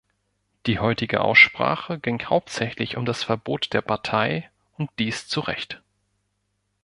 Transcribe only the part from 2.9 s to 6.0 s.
um das Verbot der Partei und dies zu Recht.